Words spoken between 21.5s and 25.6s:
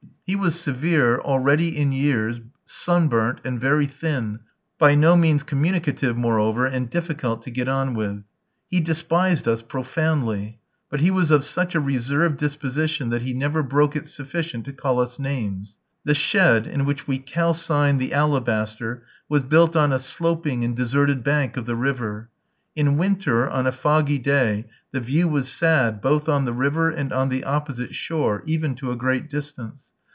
of the river. In winter, on a foggy day, the view was